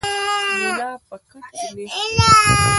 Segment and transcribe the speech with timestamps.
[0.61, 2.67] ملا په کټ کې نېغ کښېناست.